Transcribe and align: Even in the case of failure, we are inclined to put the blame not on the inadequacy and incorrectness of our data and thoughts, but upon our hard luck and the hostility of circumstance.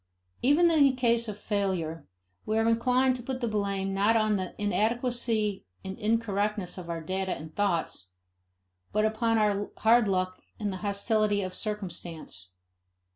Even 0.41 0.71
in 0.71 0.83
the 0.83 0.93
case 0.93 1.27
of 1.27 1.37
failure, 1.37 2.07
we 2.43 2.57
are 2.57 2.67
inclined 2.67 3.15
to 3.15 3.21
put 3.21 3.39
the 3.39 3.47
blame 3.47 3.93
not 3.93 4.17
on 4.17 4.35
the 4.35 4.59
inadequacy 4.59 5.63
and 5.85 5.95
incorrectness 5.99 6.75
of 6.79 6.89
our 6.89 7.01
data 7.01 7.35
and 7.35 7.53
thoughts, 7.55 8.09
but 8.91 9.05
upon 9.05 9.37
our 9.37 9.69
hard 9.77 10.07
luck 10.07 10.39
and 10.59 10.73
the 10.73 10.77
hostility 10.77 11.43
of 11.43 11.53
circumstance. 11.53 12.49